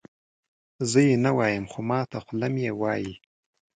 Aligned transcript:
زه 0.89 0.99
یې 1.07 1.15
نه 1.25 1.31
وایم 1.37 1.65
خو 1.71 1.79
ماته 1.89 2.17
خوله 2.25 2.47
مې 2.53 2.61
یې 2.67 2.73
وایي. 2.81 3.13